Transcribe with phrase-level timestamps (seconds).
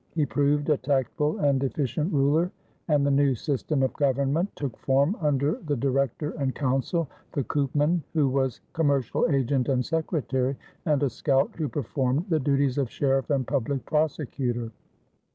[0.15, 2.51] He proved a tactful and efficient ruler,
[2.87, 8.01] and the new system of government took form under the Director and Council, the koopman,
[8.15, 13.29] who was commercial agent and secretary, and a schout who performed the duties of sheriff
[13.29, 14.71] and public prosecutor.